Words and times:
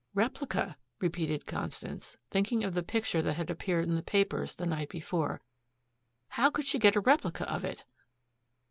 "Replica?" 0.15 0.77
repeated 0.99 1.45
Constance, 1.45 2.17
thinking 2.31 2.63
of 2.63 2.73
the 2.73 2.81
picture 2.81 3.21
that 3.21 3.33
had 3.33 3.51
appeared 3.51 3.87
in 3.87 3.93
the 3.95 4.01
papers 4.01 4.55
the 4.55 4.65
night 4.65 4.89
before. 4.89 5.41
"How 6.29 6.49
could 6.49 6.65
she 6.65 6.79
get 6.79 6.95
a 6.95 6.99
replica 6.99 7.47
of 7.47 7.63
it?" 7.63 7.85